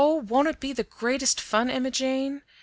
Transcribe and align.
won't 0.03 0.47
it 0.47 0.59
be 0.59 0.73
the 0.73 0.83
greatest 0.83 1.39
fun, 1.39 1.69
Emma 1.69 1.91
Jane? 1.91 2.41